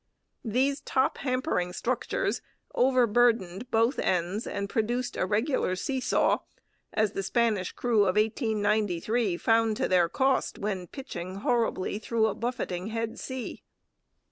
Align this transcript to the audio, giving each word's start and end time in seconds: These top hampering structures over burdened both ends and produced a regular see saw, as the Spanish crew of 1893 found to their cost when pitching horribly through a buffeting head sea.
These 0.43 0.81
top 0.81 1.19
hampering 1.19 1.73
structures 1.73 2.41
over 2.73 3.05
burdened 3.05 3.69
both 3.69 3.99
ends 3.99 4.47
and 4.47 4.67
produced 4.67 5.15
a 5.15 5.27
regular 5.27 5.75
see 5.75 5.99
saw, 5.99 6.39
as 6.91 7.11
the 7.11 7.21
Spanish 7.21 7.71
crew 7.71 7.99
of 8.07 8.15
1893 8.15 9.37
found 9.37 9.77
to 9.77 9.87
their 9.87 10.09
cost 10.09 10.57
when 10.57 10.87
pitching 10.87 11.35
horribly 11.35 11.99
through 11.99 12.25
a 12.25 12.33
buffeting 12.33 12.87
head 12.87 13.19
sea. 13.19 13.61